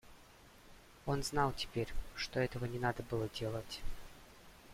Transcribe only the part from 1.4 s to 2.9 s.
теперь, что этого не